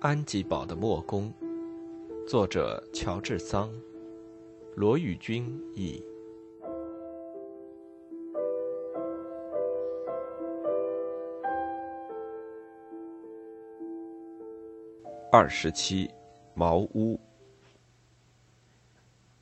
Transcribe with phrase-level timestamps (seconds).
[0.00, 1.34] 安吉堡的墨宫，
[2.28, 3.68] 作者乔治桑，
[4.76, 6.00] 罗宇君译。
[15.32, 16.08] 二十七，
[16.54, 17.18] 茅屋。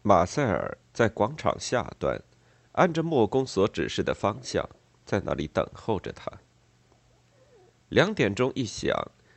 [0.01, 2.19] 马塞尔在广场下端，
[2.73, 4.67] 按着墨宫所指示的方向，
[5.05, 6.33] 在那里等候着他。
[7.91, 8.97] 两点钟一响。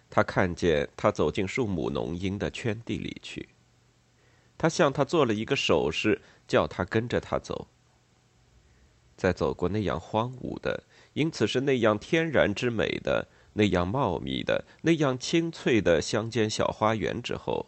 [0.09, 3.49] 他看见他走进树木浓荫的圈地里去。
[4.57, 7.67] 他向他做了一个手势，叫他跟着他走。
[9.15, 10.83] 在走过那样荒芜的，
[11.13, 17.67] 因此是那样天然之美的、那样茂密的、那样清脆的乡间小花园之后，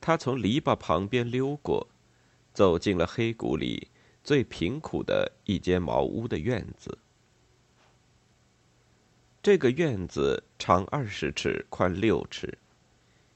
[0.00, 1.88] 他从篱笆旁边溜过，
[2.52, 3.88] 走进了黑谷里
[4.22, 6.98] 最贫苦的一间茅屋的院子。
[9.44, 12.56] 这个院子长二十尺，宽六尺。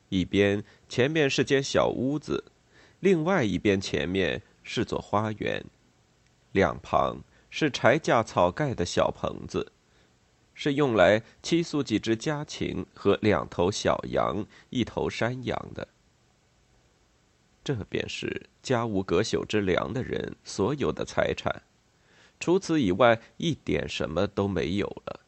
[0.09, 2.45] 一边前面是间小屋子，
[3.01, 5.63] 另外一边前面是座花园，
[6.53, 9.71] 两旁是柴架草盖的小棚子，
[10.55, 15.89] 是用来栖宿几只家禽和两头小羊、一头山羊的。
[17.63, 21.65] 这便是家无隔朽之良的人所有的财产，
[22.41, 25.21] 除此以外，一点什么都没有了。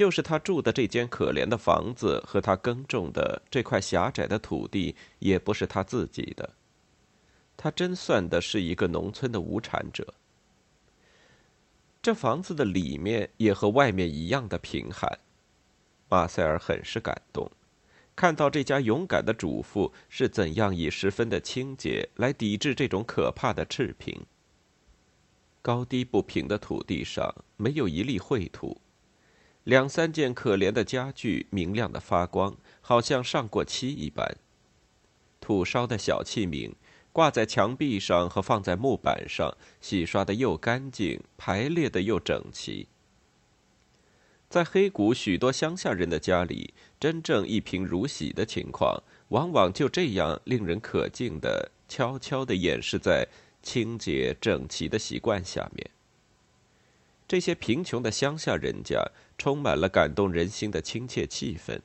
[0.00, 6.54] 就是他住的这间可怜的房子和他耕种的这块狭窄的土地，也不是他自己的。
[7.54, 10.14] 他真算的是一个农村的无产者。
[12.00, 15.18] 这房子的里面也和外面一样的贫寒。
[16.08, 17.50] 马塞尔很是感动，
[18.16, 24.18] 看到这家勇敢的主妇是怎样以十分的清洁来抵制这种可怕的赤贫。
[25.60, 28.80] 高低不平的土地上没有一粒秽土。
[29.64, 34.36] 两三件可怜的家具明亮的发光，好像上过漆一般。
[35.40, 36.72] 土烧的小器皿
[37.12, 42.86] 挂在墙壁上和放在木板上，洗刷的又干净，排列的又整齐。
[44.48, 53.28] 在黑谷许多乡下人的家里，真正一贫如洗的情况，往往就这样令人可敬的悄悄地掩饰在
[53.62, 55.90] 清洁整齐的习惯下面。
[57.28, 59.00] 这些贫穷的乡下人家
[59.40, 61.80] 充满了感动人心的亲切气氛。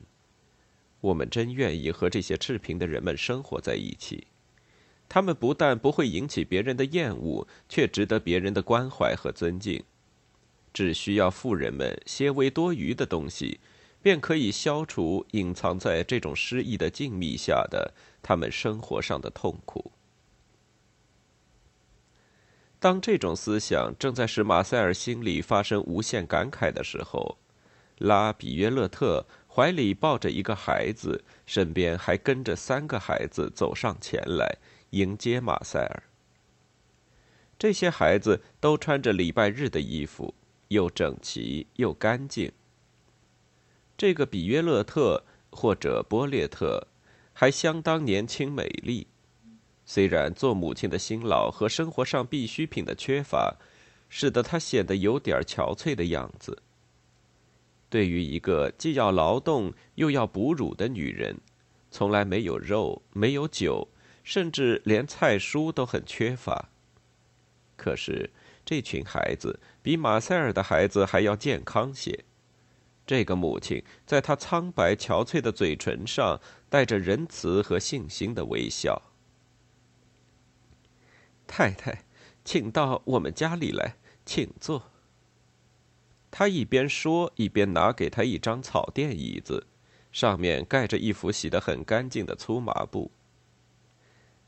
[1.00, 4.26] 我们真愿意和这些赤贫的人们生活在一起。
[5.08, 9.82] 他们不但不会引起别人的厌恶，却值得别人的关怀和尊敬。
[10.74, 13.58] 只需要富人们些微多余的东西，
[14.02, 19.92] 便可以消除隐藏在这种诗意的静谧下的他们生活上的痛苦。
[22.78, 27.38] 当这种思想正在使马塞尔心里发生无限感慨的时候，
[27.98, 34.58] 拉比约勒特怀里抱着一个孩子，身边还跟着三个孩子走上前来
[34.90, 36.02] 迎接马塞尔。
[37.58, 40.34] 这些孩子都穿着礼拜日的衣服，
[40.68, 42.52] 又整齐又干净。
[43.96, 46.86] 这个比约勒特或者波列特
[47.32, 49.06] 还相当年轻美丽。
[49.86, 53.56] 虽然做母亲的辛劳和生活上必需品的缺乏，
[54.10, 56.62] 使得她显得有点憔悴的样子。
[57.88, 61.38] 对于一个既要劳动又要哺乳的女人，
[61.90, 63.88] 从来没有肉，没有酒，
[64.24, 66.68] 甚至连菜蔬都很缺乏。
[67.76, 68.30] 可是
[68.64, 72.24] 这群孩子比马塞尔的孩子还要健康些。
[73.06, 79.00] 这个母亲在她苍白憔悴的嘴唇上带着仁慈和信心的微笑。
[81.46, 82.02] 太太，
[82.44, 84.90] 请到我们家里来，请坐。
[86.30, 89.66] 他一边说，一边拿给他一张草垫椅子，
[90.12, 93.10] 上面盖着一幅洗得很干净的粗麻布。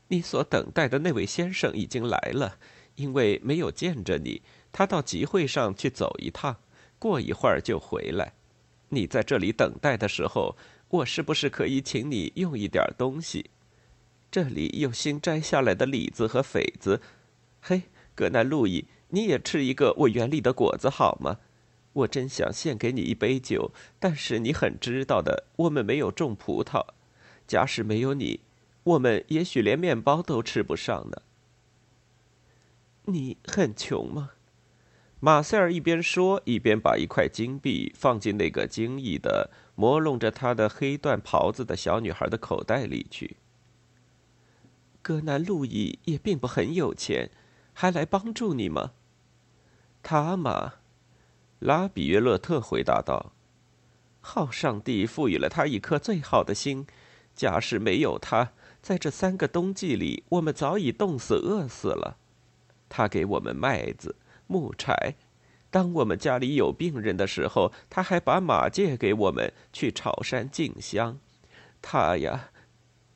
[0.09, 2.57] 你所等待的那位先生已经来了，
[2.95, 4.41] 因为没有见着你，
[4.71, 6.57] 他到集会上去走一趟，
[6.97, 8.33] 过一会儿就回来。
[8.89, 10.57] 你在这里等待的时候，
[10.89, 13.51] 我是不是可以请你用一点东西？
[14.31, 17.01] 这里有新摘下来的李子和痱子，
[17.61, 17.83] 嘿，
[18.15, 21.37] 格南路易，你也吃一个我园里的果子好吗？
[21.99, 26.85] 我真想献给你一杯酒，但是你很知道的，我们没有种葡萄。
[27.47, 28.41] 假使没有你，
[28.83, 31.21] 我们也许连面包都吃不上呢。
[33.05, 34.31] 你很穷吗？
[35.19, 43.35] 马塞尔一边说，一边把一块金币放进那个惊异的、磨弄着他的黑缎袍子的小女孩的口袋里去。
[45.01, 47.31] 格南路易也并不很有钱，
[47.73, 48.91] 还来帮助你吗？
[50.01, 50.75] 他嘛，
[51.59, 53.33] 拉比约勒特回答道
[54.21, 56.87] ：“好上帝赋予了他一颗最好的心，
[57.35, 62.17] 假使没有他，在这三个冬季里，我们早已冻死、饿死了。
[62.87, 64.15] 他给我们麦子、
[64.47, 65.15] 木柴，
[65.69, 71.19] 当我们家里有病人的时候，他还把马借给我们去草山进香。
[71.81, 72.49] 他呀，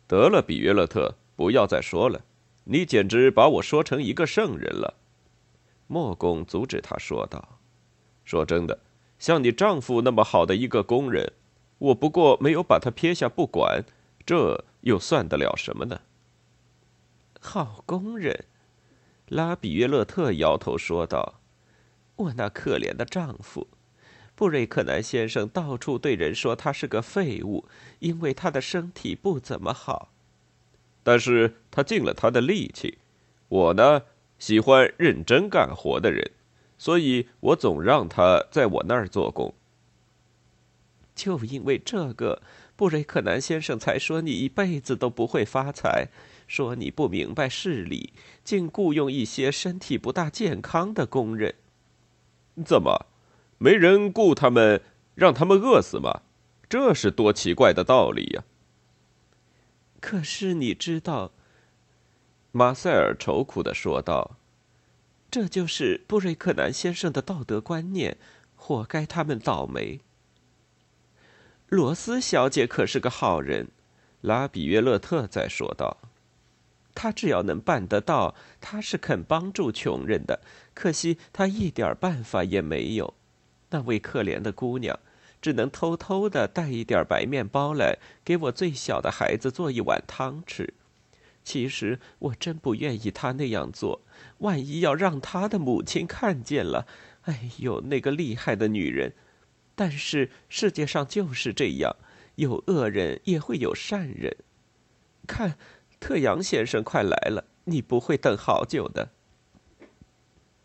[0.06, 2.26] 得了，比约勒特，不要再说了，
[2.66, 4.96] 你简直把我说成一个圣人了。
[5.88, 7.60] 莫公阻止他说道
[8.24, 8.80] ：“说真的。”
[9.20, 11.32] 像你丈夫那么好的一个工人，
[11.78, 13.86] 我不过没有把他撇下不管，
[14.26, 16.02] 这又算得了什么呢？
[17.40, 18.44] 好工人，
[19.30, 21.36] 拉比约勒特摇头说道
[22.18, 23.70] ：“我那可怜的丈夫，
[24.36, 27.66] 布瑞克南先生到处对人说他是个废物，
[28.00, 30.12] 因为他的身体不怎么好。
[31.02, 32.98] 但是他尽了他的力气。
[33.48, 34.02] 我呢，
[34.38, 36.32] 喜欢认真干活的人。”
[36.84, 39.54] 所以我总让他在我那儿做工。
[41.16, 42.42] 就因为这个，
[42.76, 46.10] 布瑞克南先生才说你一辈子都不会发财，
[46.46, 48.12] 说你不明白事理，
[48.44, 51.56] 竟雇佣一些身体不大健康的工人。
[52.66, 53.06] 怎么，
[53.58, 54.82] 没人雇他们，
[55.16, 56.24] 让他们饿死吗？
[56.68, 58.44] 这是多奇怪的道理呀！
[60.02, 61.32] 可是你知道，
[62.52, 64.36] 马塞尔愁苦的说道。
[65.34, 68.18] 这就是布瑞克南先生的道德观念，
[68.56, 70.00] 活该他们倒霉。
[71.70, 73.70] 罗斯小姐可是个好人，
[74.22, 75.98] 拉比约勒特在说道
[76.94, 80.42] ：“她只要能办得到，她是肯帮助穷人的。
[80.76, 83.16] 可惜她一点办法也没有。
[83.72, 85.00] 那位可怜的姑娘，
[85.42, 90.76] 只能偷偷的带一点白面包来，给我最小的孩子做一碗汤吃。”
[91.44, 94.02] 其实我真不愿意他那样做，
[94.40, 96.88] 万一要让他的母亲看见了，
[97.24, 99.14] 哎呦，那个厉害的女人！
[99.76, 101.96] 但是世界上就是这样，
[102.36, 104.38] 有恶人也会有善人。
[105.28, 105.58] 看，
[106.00, 109.12] 特扬先生快来了，你不会等好久的。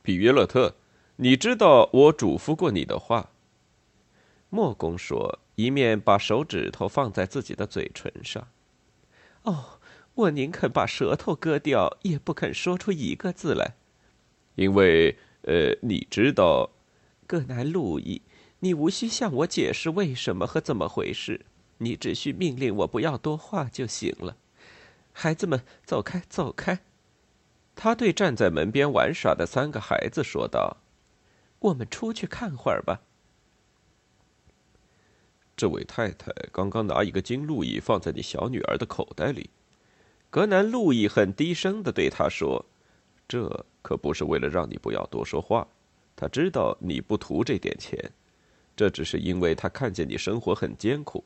[0.03, 0.77] 比约勒特，
[1.17, 3.31] 你知道我嘱咐过你的话。
[4.49, 8.47] 莫公说，一面把手指头放在自己的嘴唇上。
[9.43, 9.78] 哦。
[10.19, 13.77] 我宁肯把舌头割掉，也不肯说出一个字来，
[14.57, 16.71] 因为，呃，你知道，
[17.25, 18.23] 葛南路易，
[18.59, 21.47] 你无需向我解释为什么和怎么回事，
[21.79, 24.37] 你只需命令我不要多话就行了。
[25.13, 26.81] 孩子们，走开，走开！
[27.77, 30.79] 他对站在门边玩耍的三个孩子说道
[31.61, 33.03] ：“我们出去看会儿吧。”
[35.57, 39.51] 这位太太刚刚拿一个金路易放在你小女儿的口袋里。
[40.31, 42.63] 格南路易很低声的对他说
[43.27, 45.67] ：“这可不是为了让你不要多说话。
[46.15, 47.99] 他知道你不图这点钱，
[48.77, 51.25] 这只是因为他看见你生活很艰苦。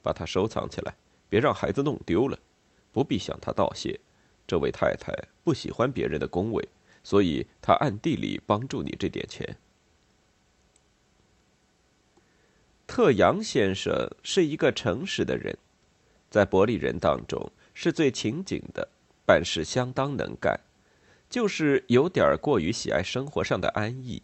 [0.00, 0.94] 把它收藏起来，
[1.28, 2.38] 别让孩子弄丢了。
[2.92, 3.98] 不必向他道谢。
[4.46, 5.12] 这位太太
[5.42, 6.66] 不喜欢别人的恭维，
[7.02, 9.56] 所以她暗地里帮助你这点钱。”
[12.86, 15.58] 特扬先生是一个诚实的人，
[16.30, 17.50] 在伯利人当中。
[17.80, 18.88] 是最勤谨的，
[19.24, 20.58] 办事相当能干，
[21.30, 24.20] 就是有点过于喜爱生活上的安逸。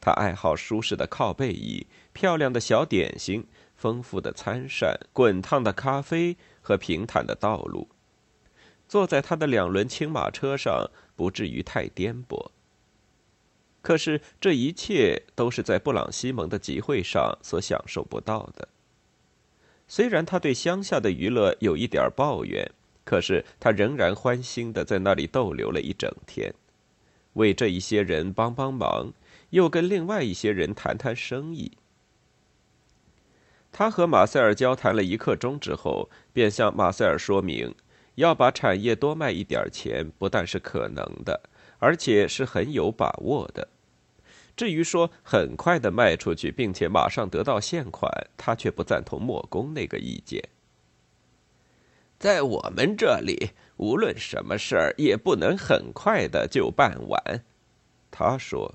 [0.00, 7.86] 他爱好舒适的靠背椅、漂亮的小点心、丰富的餐膳、滚烫的咖啡和平坦的道路。
[8.88, 12.50] 坐在他的两轮轻马车上，不至于太颠簸。
[13.82, 18.66] 可是这一切都是在布朗西蒙的集会上所享受不到的。
[19.88, 22.70] 虽然他对乡下的娱乐有一点抱怨，
[23.04, 26.54] 可是他仍然欢欣的在那里逗留了一整天，
[27.32, 29.12] 为这一些人帮帮忙，
[29.50, 31.72] 又跟另外一些人谈谈生意。
[33.72, 37.74] 他和马塞尔交谈了一刻钟之后，便向马塞尔说明，
[38.16, 41.40] 要把产业多卖一点钱，不但是可能的，
[41.78, 43.68] 而且是很有把握的。
[44.58, 50.42] 至于说很快的卖出去，并且马上得到现款，他却不赞同莫公那个意见。
[52.18, 57.44] 在我们这里，无论什么事儿也不能很快的就办完，
[58.10, 58.74] 他说。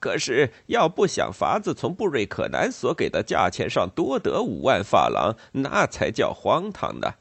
[0.00, 7.14] 可是要不想法子从布瑞克南所给的价钱上多得五万法郎，那才叫荒唐呢。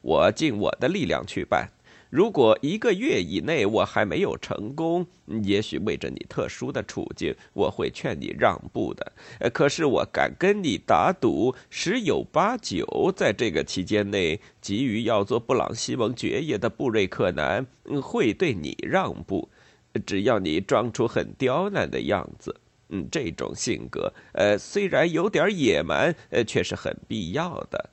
[0.00, 1.68] 我尽我的力量去办。
[2.10, 5.06] 如果一个月以内我还没有成功，
[5.42, 9.12] 也许为着你特殊的处境，我会劝你让步的。
[9.52, 17.66] 可是我敢跟你打赌，十有八九，在这个期间内，急于要做布朗西蒙爵爷的布瑞克南
[18.02, 19.48] 会对你让步，
[20.06, 22.60] 只要你装出很刁难的样子。
[22.88, 27.90] 嗯，这种性格，呃，虽然有点野蛮，呃，却是很必要的。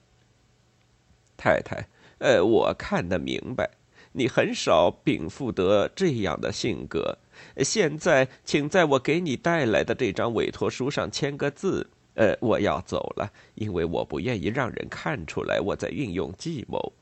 [1.35, 1.87] 太太，
[2.19, 3.71] 呃，我看得明白，
[4.13, 7.17] 你很少禀赋得这样的性格。
[7.57, 11.89] 现在，请在我给你带来的这张委托书上签个字。
[12.15, 16.93] 呃，我要走了，因为我不愿意让人看出来我在运用计谋，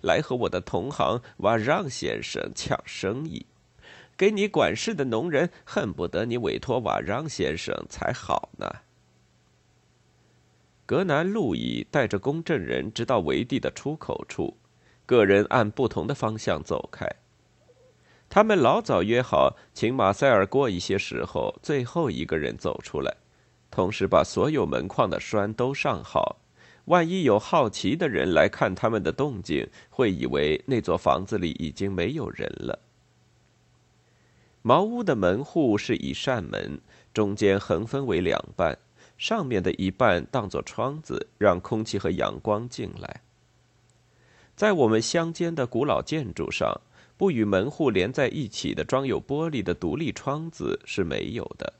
[0.00, 3.44] 来和我的同行瓦让先生抢生意。
[4.16, 8.70] 给你管事的农人恨不得你委托瓦让先生才好呢。
[10.86, 14.56] 格南路易带着公证人直到围地的出口处，
[15.10, 17.04] 个人按不同的方向走开。
[18.28, 23.16] 他们老早约好，请马塞尔过一些时候最后一个人走出来，
[23.72, 26.36] 同时把所有门框的栓都上好。
[26.84, 32.78] 万一有好奇的人来看他们的动静，会以为那座房子里已经没有人了。
[34.62, 36.80] 茅屋的门户是一扇门，
[37.12, 38.78] 中间横分为两半，
[39.18, 43.22] 上面的一半当作窗子，让空气和阳光进来。
[44.60, 46.82] 在我们乡间的古老建筑上，
[47.16, 51.72] 不与门户连在一起的装有玻璃的独立窗子是没有的。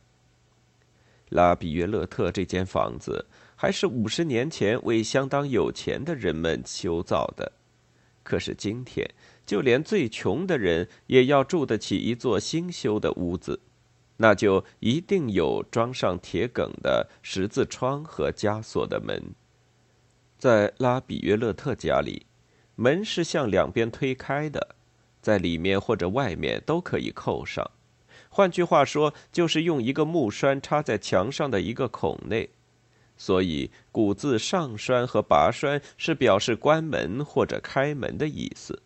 [1.28, 7.52] 拉比约勒特这间房子还是五十年前为相当有钱的人们修造的，
[8.22, 9.06] 可是今天。
[9.44, 13.60] 就连最穷的人也要住得起一座新修的屋子，
[14.16, 19.34] 那就一定有装上铁梗的十字窗和枷锁的门。
[20.38, 22.24] 在拉比约勒特家里，
[22.80, 24.74] 门是向两边推开的，
[25.20, 27.70] 在里面或者外面都可以扣上。
[28.30, 32.48] 换句话说，就是用一个木栓插在墙上的一个孔内。
[33.18, 38.80] 所以古字上栓和拔栓是表示关门或者开门的意思。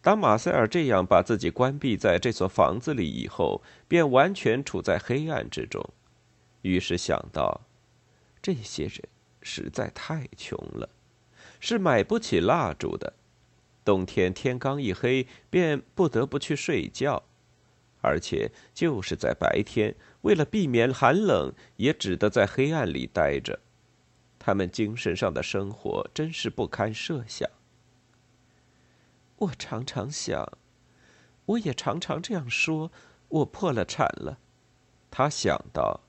[0.00, 5.84] 当马塞尔这样把自己关闭在这所房子里以后，便完全处在黑暗之中。
[6.62, 7.62] 于是想到，
[8.40, 9.02] 这些人
[9.42, 10.88] 实在太穷了，
[11.60, 13.14] 是买不起蜡烛的。
[13.84, 17.22] 冬天天刚一黑，便不得不去睡觉，
[18.00, 23.60] 而且就是在白天，为了避免寒冷，也只得在黑暗里待着。
[24.38, 27.48] 他们精神上的生活真是不堪设想。
[29.36, 30.58] 我常常想，
[31.46, 32.90] 我也常常这样说：
[33.28, 34.38] 我破了产了。
[35.10, 36.00] 他想到，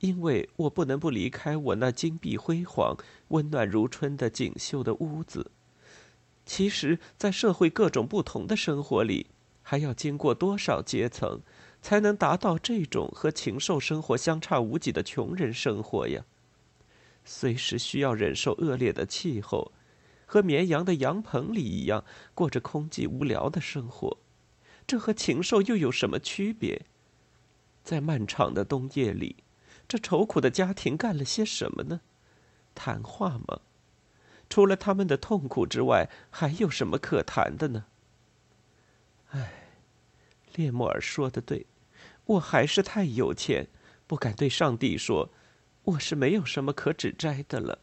[0.00, 2.96] 因为我不能不离开我那金碧辉煌、
[3.28, 5.50] 温暖如春的锦绣的屋子。
[6.46, 9.26] 其实，在社会各种不同的生活里，
[9.62, 11.40] 还要经过多少阶层，
[11.82, 16.24] 才能达到这种和禽兽生活相差无几的穷人生活呀？
[17.24, 19.72] 随时需要忍受恶劣的气候。
[20.30, 24.18] 和绵羊的羊棚里一样，过着空寂无聊的生活，
[24.86, 26.82] 这和禽兽又有什么区别？
[27.82, 29.36] 在漫长的冬夜里，
[29.88, 32.02] 这愁苦的家庭干了些什么呢？
[32.74, 33.60] 谈话吗？
[34.50, 37.86] 除了他们的痛苦之外，还有什么可谈的呢？
[39.30, 39.64] 唉，
[40.54, 41.66] 列莫尔说的对，
[42.26, 43.66] 我还是太有钱，
[44.06, 45.30] 不敢对上帝说，
[45.84, 47.78] 我是没有什么可指摘的了。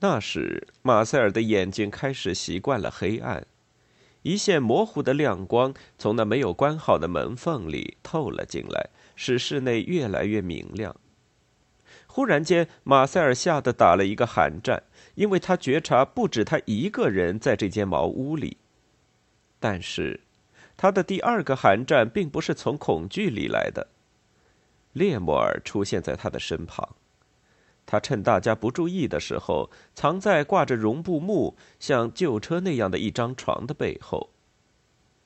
[0.00, 3.46] 那时，马塞尔的眼睛开始习惯了黑暗，
[4.22, 10.94] 一线模糊的亮光从那没有关好的门缝里透了进来，使室内越来越明亮。
[12.06, 18.56] 忽然间，马塞尔吓得打了一个寒战，因为他觉察不止他一个人在这间茅屋里。
[19.58, 20.20] 但是，
[20.76, 23.88] 他的第二个寒战并不是从恐惧里来的。
[24.92, 26.96] 列莫尔出现在他的身旁。
[27.86, 34.30] 他趁大家不注意的时候，藏在挂着绒布幕、像旧车那样的一张床的背后。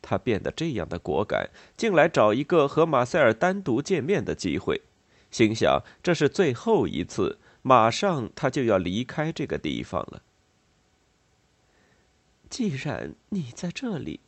[0.01, 4.83] 他变得这样的果敢，竟来找一个和马塞尔单独见面的机会，
[5.31, 10.23] 心想这是最后一次，马上他就要离开这个地方了。
[12.49, 14.21] 既然你在这里，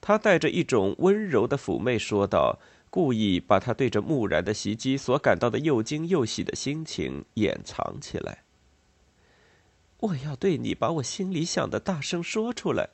[0.00, 2.58] 他带着一种温柔的妩媚说道。
[2.88, 8.44] 故意把他对着木然的袭击所感到的又惊又喜的心情掩藏起来。
[9.98, 12.88] 我要对你把我心里想的大声说出来。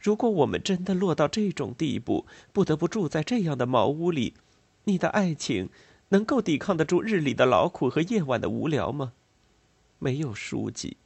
[0.00, 4.34] 如果我们真的落到这种地步，不得不住在这样的茅屋里，
[4.84, 5.68] 你的爱情
[6.08, 9.12] 能够抵抗得住日里的劳苦和夜晚的无聊吗？
[9.98, 10.96] 没有书籍，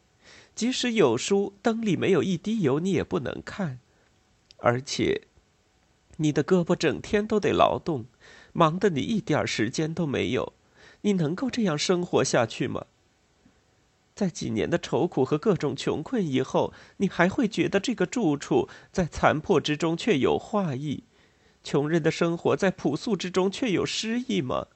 [0.54, 3.80] 即使有书，灯里没有一滴油，你也不能看，
[4.58, 5.22] 而且。
[6.18, 8.04] 你的胳膊整天都得劳动，
[8.52, 10.52] 忙得你一点时间都没有。
[11.00, 12.86] 你能够这样生活下去吗？
[14.14, 21.02] 在几年的愁苦和各种穷困以后，你还会觉得这个住处在残破之中却有画意，
[21.64, 24.68] 穷人的生活在朴素之中却有诗意吗？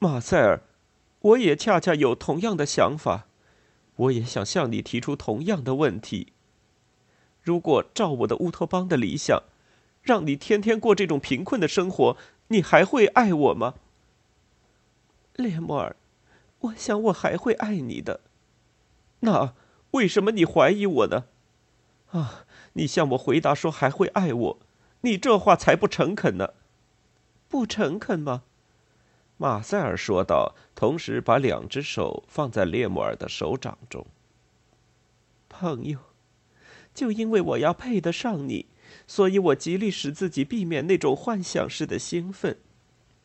[0.00, 0.62] 马塞尔，
[1.20, 3.26] 我也恰恰有同样的想法，
[3.96, 6.32] 我也想向你提出同样的问题。
[7.42, 9.44] 如果照我的乌托邦的理想，
[10.02, 12.16] 让你天天过这种贫困的生活，
[12.48, 13.74] 你还会爱我吗？
[15.34, 15.94] 列莫尔，
[16.60, 18.20] 我想我还会爱你的。
[19.20, 19.54] 那
[19.92, 21.26] 为什么你怀疑我呢？
[22.10, 24.58] 啊，你向我回答说还会爱我，
[25.02, 26.54] 你这话才不诚恳呢。
[27.48, 28.42] 不诚恳吗？
[29.36, 34.06] 马塞尔说道，同时把两只手放在列莫尔的手掌中。
[35.48, 35.98] 朋友，
[36.92, 38.66] 就因为我要配得上你，
[39.06, 42.58] 所以我极力使自己避免那种幻想式的兴奋。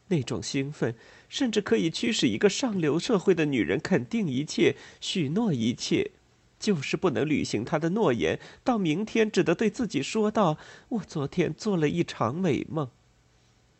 [0.07, 0.95] 那种兴奋，
[1.33, 6.11] 甚至可以驱使一个上流社会的女人肯定一切、许诺一切，
[6.59, 8.39] 就是不能履行她的诺言。
[8.63, 10.59] 到明天，只得对自己说道
[10.89, 12.87] ：“我昨天做了一场美梦。”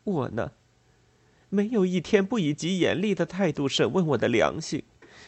[0.02, 0.50] 我呢？
[1.48, 4.82] 没有一天不以极严厉的态度审问我的良心。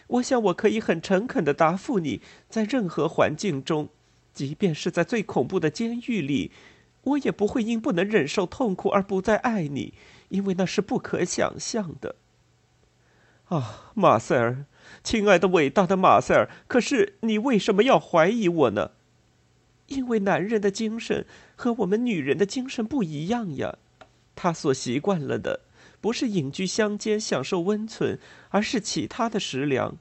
[0.09, 3.89] 我想我可以很诚恳的答复你，在任何环境中，
[4.35, 6.51] 即便是在最恐怖的监狱里，
[7.05, 9.95] 我也不会因不能忍受痛苦而不再爱你，
[10.29, 12.17] 因为那是不可想象的。
[13.47, 14.65] 啊，马塞尔，
[15.05, 18.91] 亲爱的、伟大的马塞尔，可是你为什么要怀疑我呢？
[19.87, 23.79] 因为男人的精神和我们女人的精神不一样呀，
[24.35, 25.61] 他所习惯了的。
[25.99, 28.19] 不是隐居乡间享受温存，
[28.51, 29.97] 而是其他的食粮。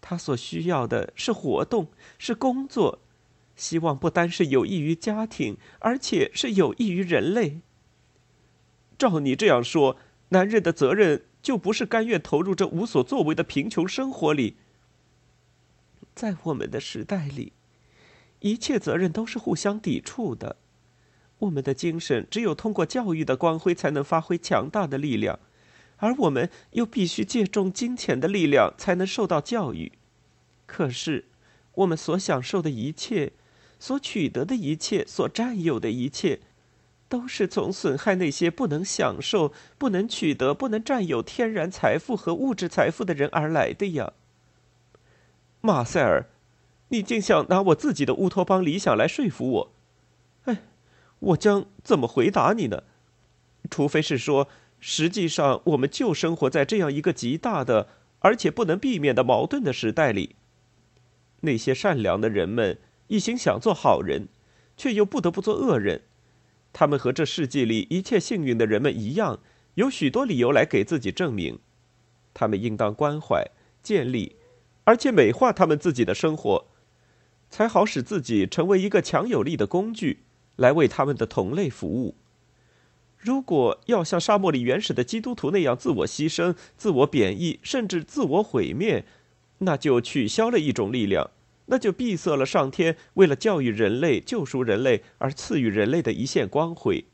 [0.00, 1.88] 他所需要的是活动，
[2.18, 2.98] 是工作，
[3.54, 7.60] 希望不单是有益于家庭，而且是有益于人类。
[9.00, 9.96] 照你这样说，
[10.28, 14.56] 男人的责任就不是甘愿投入这无所作为的贫穷生活里。
[16.14, 17.54] 在我们的时代里，
[18.40, 20.56] 一切责任都是互相抵触的。
[21.38, 25.38] 我们的精神只有通过教育的光辉，才能发挥强大的力量，
[25.96, 29.92] 而我们又必须借重金钱的力量，才能受到教育。
[30.66, 31.24] 可是，
[31.76, 33.32] 我们所享受的一切，
[33.78, 36.40] 所取得的一切，所占有的一切，
[37.10, 44.12] 都是从损害那些不能享受、不能取得、不能占有天然财富和物质财富的人而来的呀。
[45.60, 46.30] 马塞尔，
[46.88, 49.72] 你竟想拿我自己的乌托邦理想来说服我？
[50.44, 50.62] 哎。
[51.18, 52.84] 我将怎么回答你呢？
[53.68, 57.88] 除非是说，实际上我们就生活在这样一个极大的
[58.20, 60.36] 而且不能避免的矛盾的时代里。
[61.40, 64.28] 那些善良的人们一心想做好人，
[64.78, 66.02] 却又不得不做恶人。
[66.72, 69.40] 他们和这世纪里一切幸运的人们一样，
[69.74, 71.58] 有许多理由来给自己证明。
[72.32, 73.44] 他们应当关怀、
[73.82, 74.36] 建立，
[74.84, 76.66] 而且美化他们自己的生活，
[77.48, 80.20] 才好使自己成为一个强有力的工具。
[80.56, 82.16] 来为他们的同类服务。
[83.16, 89.06] 如果要像沙漠里原始的基督徒那样自我牺牲、自我贬义，甚至自我毁灭，
[89.60, 91.30] 那就取消了一种力量，
[91.70, 97.04] 那就闭塞了上天为了教育人类、救赎人类而赐予人类的一线光辉。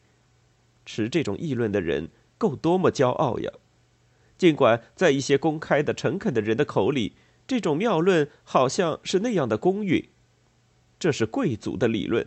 [0.86, 3.52] 持这种议论的人够多么骄傲呀！
[4.38, 7.12] 尽管在一些公开的、诚恳的人的口里，
[7.46, 10.08] 这种妙论好像是那样的公允。
[10.98, 12.26] 这是贵族的理论。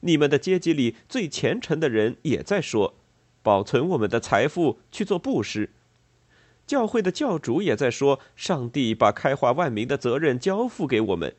[0.00, 2.94] 你们的阶级里最虔诚的人也在说，
[3.42, 5.70] 保存我们的财富去做布施。
[6.64, 11.34] 教会的教主也在说，上帝把开化万民的责任交付给我们。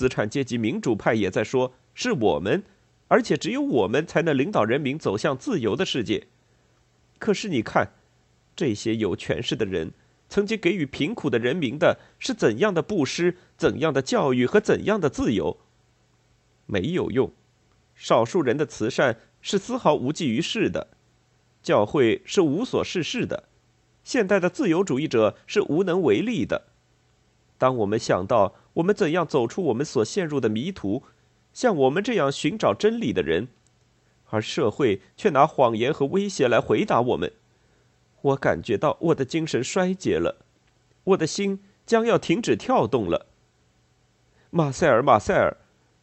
[0.00, 2.62] 资产阶级民主派也在说，是我们，
[3.08, 6.28] 而且只有我们才能领导人民走向自由的世界。
[7.18, 7.92] 可是你看，
[8.56, 9.92] 这些有权势的人
[10.30, 15.58] 曾经给予贫苦的人民的是怎样的布施、怎样的教育和怎样的自由？
[16.64, 17.30] 没有用。
[17.94, 20.88] 少数人的慈善是丝毫无济于事的，
[21.62, 23.50] 教会是无所事事的，
[24.02, 26.69] 现代的自由主义者是无能为力的。
[27.60, 31.02] 当我们想到我们怎样走出我们所陷入的迷途，
[31.52, 33.48] 像我们这样寻找真理的人，
[34.30, 37.30] 而社会却拿谎言和威胁来回答我们，
[38.22, 40.38] 我感觉到我的精神衰竭了，
[41.04, 43.26] 我的心将要停止跳动了。
[44.48, 45.58] 马塞尔，马塞尔。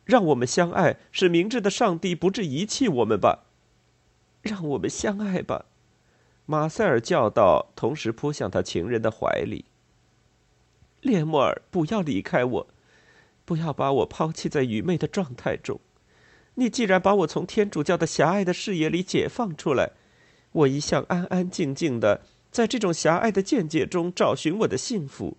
[0.06, 3.44] 让我们相爱，使明智的上帝不致遗弃我们吧。
[4.42, 5.66] 让我们相爱吧，
[6.46, 9.66] 马塞尔叫道，同时扑向他情人的怀里。
[11.08, 12.68] 列莫尔，不要离开我，
[13.46, 15.80] 不要把我抛弃在愚昧的状态中。
[16.56, 19.92] 你既然把我从天主教的狭隘的视野里解放出来，
[20.52, 25.38] 我一向安安静静的在这种狭隘的见解中找寻我的幸福。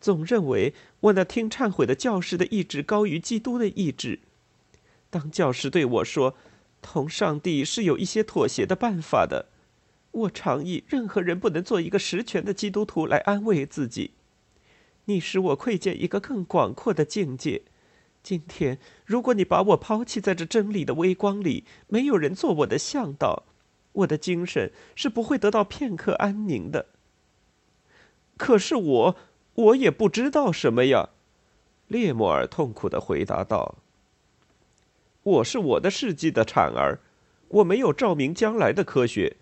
[0.00, 4.20] 总认为我那听忏悔的教士的意志高于基督的意志。
[5.10, 6.36] 当教师对我说
[6.80, 9.46] ：“同上帝是有一些妥协的办法的。
[10.12, 14.12] 我常以任何人不能做一个实权的基督徒来安慰自己。
[15.10, 17.62] 你使我窥见一个更广阔的境界。
[18.22, 23.42] 今天，如果你把我抛弃在这真理的微光里，没有人做我的向导，
[23.92, 26.86] 我的精神是不会得到片刻安宁的。
[28.36, 29.16] 可是我，
[29.54, 31.08] 我也不知道什么呀。”
[31.88, 33.78] 列莫尔痛苦的回答道。
[35.24, 37.00] “我是我的世纪的产儿，
[37.48, 39.38] 我没有照明将来的科学，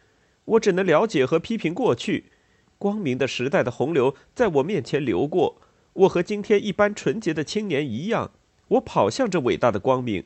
[0.46, 2.32] 我只能了解和批评过去。
[2.78, 5.60] 光明的时代的洪流在我面前流过，
[5.92, 8.32] 我和今天一般纯洁的青年一样。”
[8.68, 10.24] 我跑向这伟大的光明，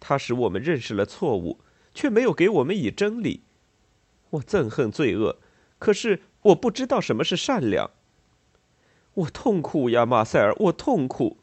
[0.00, 1.60] 它使我们认识了错误，
[1.94, 3.42] 却没有给我们以真理。
[4.30, 5.38] 我憎恨罪恶，
[5.78, 7.92] 可是我不知道什么是善良。
[9.14, 11.38] 我痛苦呀，马塞尔，我痛苦。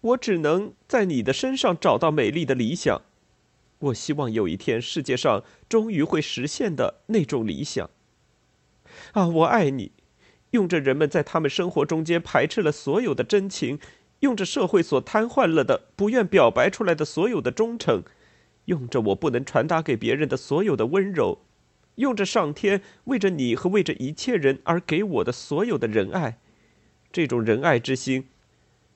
[0.00, 3.02] 我只能在你的身上找到美丽的理想。
[3.78, 7.88] 我希望有一天世界上终于会实现的那种理想。
[9.12, 9.92] 啊，我爱你，
[10.52, 13.78] 用着人们在他们生活中间排斥了所有的真情。
[14.20, 18.04] 用着社会所瘫痪了的、不愿表白出来的所有的忠诚，
[18.66, 21.40] 用着我不能传达给别人的所有的温柔，
[21.96, 26.38] 用着上天为着你和为着一切人而给我的所有的仁爱，
[27.10, 28.28] 这种仁爱之心，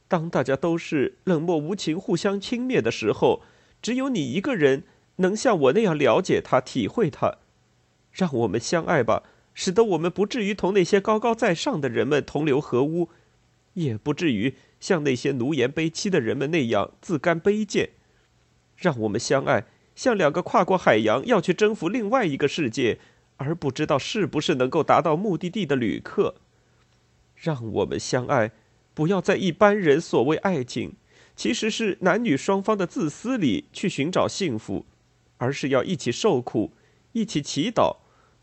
[0.07, 3.43] 当大家都是冷漠无情、互相轻蔑的时候，
[3.83, 4.85] 只有你一个人
[5.17, 7.39] 能像我那样了解他、体会他。
[8.13, 9.25] 让我们相爱吧，
[9.57, 13.09] 使得我们不至于同那些高高在上的人们同流合污，
[13.73, 14.55] 也不至于。
[14.79, 17.89] 像那些奴颜卑膝的人们那样自甘卑贱，
[18.77, 19.65] 让我们相爱，
[19.95, 22.99] 像两个跨过海洋要去征服另外一个世界，
[23.39, 26.35] 而不知道是不是能够达到目的地的旅客。
[27.35, 28.53] 让我们相爱，
[28.93, 30.95] 不要在一般人所谓爱情，
[31.35, 34.85] 其实是男女双方的自私里去寻找幸福，
[35.39, 36.73] 而是要一起受苦，
[37.13, 37.97] 一起祈祷，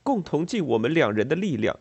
[0.03, 1.79] 共同尽我们两人的力量。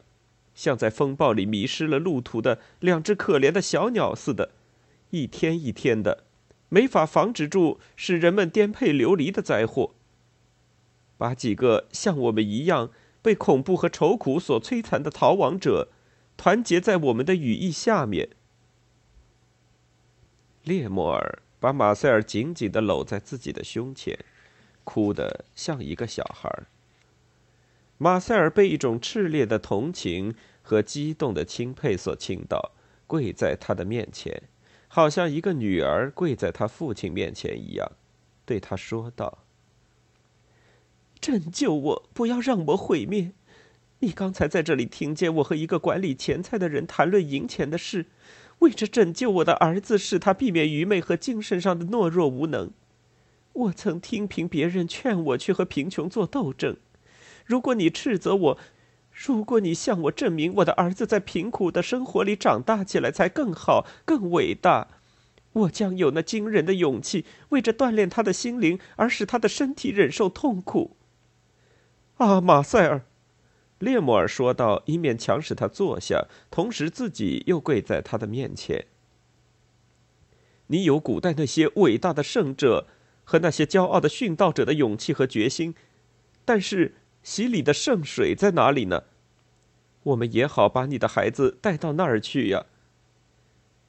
[0.54, 4.50] 像在风暴里迷失了路途的两只可怜的小鸟似的，
[5.10, 6.24] 一天一天的，
[6.68, 9.94] 没法防止住使人们颠沛流离的灾祸。
[11.16, 12.90] 把几个像我们一样
[13.22, 15.88] 被恐怖和愁苦所摧残的逃亡者，
[16.36, 18.28] 团结在我们的羽翼下面。
[20.64, 24.18] 列莫尔把马塞尔紧紧的搂在自己的胸前，
[24.84, 26.64] 哭得像一个小孩。
[28.02, 32.72] 马塞尔被一种炽烈的同情和激动的钦佩所倾倒，
[33.06, 34.42] 跪在他的面前，
[34.88, 37.92] 好像一个女儿跪在他父亲面前一样，
[38.44, 39.44] 对他说道
[41.20, 43.30] ：“拯救我，不要让我毁灭！
[44.00, 48.06] 你刚才在这里听见我和一个管理钱财的人谈论赢钱的事，
[48.58, 52.72] 为着拯救我的儿子，使他避免愚昧和精神上的懦弱无能，
[53.52, 56.76] 我曾听凭别人劝我去和贫穷做斗争。”
[57.44, 58.58] 如果你斥责我，
[59.10, 64.88] 如果你向我证明我的儿子在贫苦的生活里长大起来才更好、更伟大，
[65.52, 70.96] 我将有那惊人的勇气，为着锻炼他的心灵而使他的身体忍受痛苦。
[72.16, 73.02] 啊，马塞尔，
[73.78, 78.86] 列莫尔说道，一面强使他坐下，同时自己又跪在他的面前。
[80.68, 82.86] 你有古代那些伟大的圣者
[83.24, 85.74] 和那些骄傲的殉道者的勇气和决心，
[86.46, 86.94] 但是。
[87.22, 89.04] 洗礼的圣水在哪里呢？
[90.02, 92.66] 我们也好把你的孩子带到那儿去呀。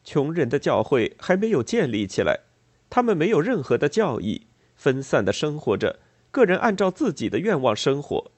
[0.04, 2.42] 穷人的教会还没有建立起来，
[2.90, 8.32] 他们没有任何的教义，分散的生活着，个人按照自己的愿望生活。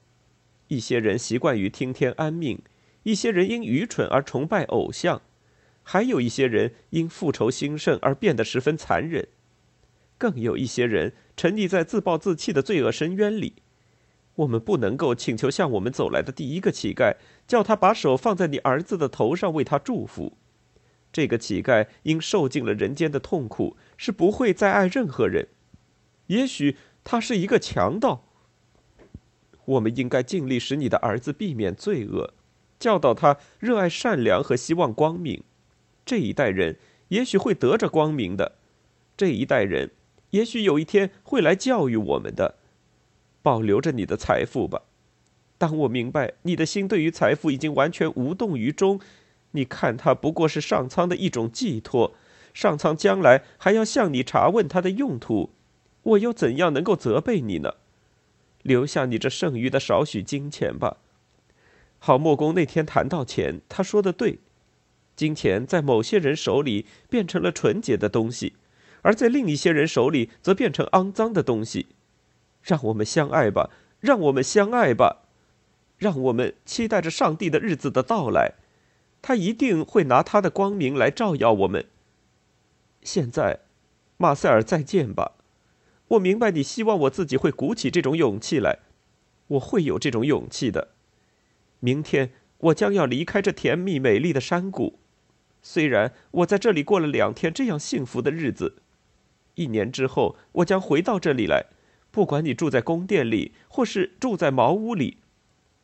[0.68, 2.62] 一些人习惯于听天安命，
[3.02, 5.20] 一些人因愚蠢而崇拜偶像，
[5.82, 9.28] 还有一些人因复仇兴盛而变得十分残忍，
[10.16, 13.56] 更有一些人沉溺在自暴自弃的罪恶深渊里。
[14.36, 20.36] 我们不能够请求向我们走来的第一个乞丐，叫他把手放在你儿子的头上为他祝福。
[21.12, 25.48] 这个乞丐因受尽了人间的痛苦，是不会再爱任何人。
[26.26, 28.24] 也许他是一个强盗。
[29.64, 32.34] 我们应该尽力使你的儿子避免罪恶，
[32.78, 35.42] 教导他热爱善良和希望光明。
[36.04, 36.76] 这一代人
[37.08, 38.56] 也许会得着光明的，
[39.16, 39.92] 这一代人
[40.30, 42.56] 也许有一天会来教育我们的。
[43.46, 44.82] 保留着你的财富吧。
[45.56, 48.98] 当我明白你的心对于财富已经完全无动于衷，
[49.52, 52.16] 你看它不过是上苍的一种寄托，
[52.52, 55.50] 上苍将来还要向你查问它的用途，
[56.02, 57.74] 我又怎样能够责备你呢？
[58.64, 60.96] 留下你这剩余的少许金钱吧。
[62.00, 64.40] 郝莫公那天谈到钱，他说的对，
[65.14, 68.54] 金钱在某些人手里变成了纯洁的东西，
[69.02, 71.86] 而在另一些人手里则变成肮脏的东西。
[72.66, 75.22] 让我们相爱吧，让我们相爱吧，
[75.98, 78.54] 让我们期待着上帝的日子的到来，
[79.22, 81.86] 他一定会拿他的光明来照耀我们。
[83.02, 83.60] 现在，
[84.16, 85.34] 马塞尔，再见吧。
[86.08, 88.80] 我明白你希望我自己会鼓起这种勇气来，
[89.46, 90.88] 我会有这种勇气的。
[91.78, 94.98] 明天我将要离开这甜蜜美丽的山谷，
[95.62, 98.82] 虽然我在这里过了两天这样幸福的日子，
[99.54, 101.66] 一年之后我将回到这里来。
[102.16, 105.18] 不管你住在宫殿里，或是住在茅屋里，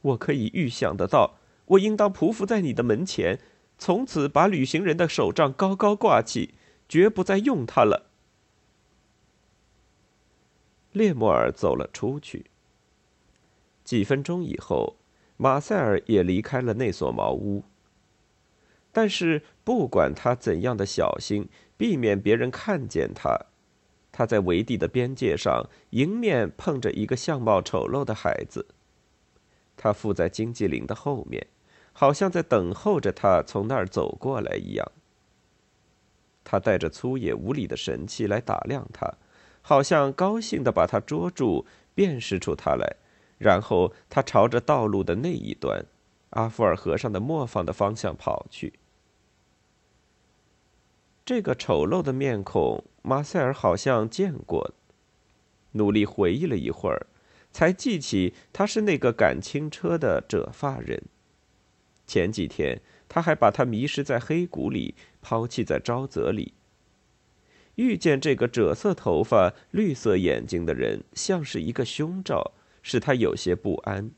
[0.01, 1.35] 我可以预想得到，
[1.67, 3.39] 我应当匍匐在你的门前，
[3.77, 6.55] 从此把旅行人的手杖高高挂起，
[6.89, 8.07] 绝不再用它了。
[10.93, 12.47] 列莫尔走了出去。
[13.85, 14.97] 几分钟以后，
[15.37, 17.63] 马塞尔也离开了那所茅屋。
[18.91, 23.39] 但是，不管他怎样的小心，避免别人看见他，
[24.13, 28.67] 他在围地的边界上迎面碰着一个相貌丑陋的孩子。
[29.77, 31.47] 他附在荆棘林的后面，
[31.93, 34.93] 好像在等候着他从那儿走过来一样。
[36.45, 39.13] 他带着粗野无礼的神气来打量他。
[39.65, 42.97] 好像高兴地把他捉住，辨识出他来，
[43.39, 45.87] 然后他朝着道路的那一端，
[46.31, 48.73] 阿弗尔河上的磨坊的方向跑去。
[51.25, 54.75] 这个丑陋的面孔，马塞尔好像见过。
[55.73, 57.07] 努力回忆了一会儿，
[57.53, 61.03] 才记起他是那个赶轻车的褶发人。
[62.07, 66.53] 前几天他还把他迷失在黑谷里，抛弃在沼泽里。
[67.77, 74.11] 遇见这个赭色头发、绿色眼睛的人，像是一个凶兆，使他有些不安。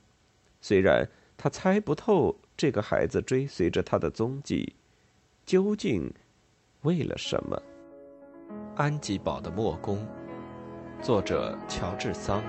[0.60, 4.74] 虽然他猜不透这个孩子追随着他的踪迹，
[5.46, 6.12] 究竟
[6.84, 7.60] 为了什么。
[8.76, 10.06] 安吉堡的墨工，
[11.00, 12.42] 作者乔治桑，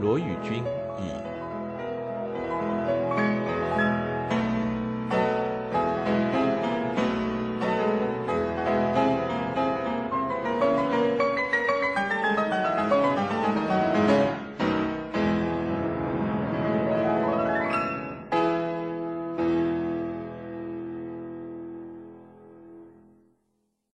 [0.00, 0.64] 罗宇君
[0.98, 1.29] 译。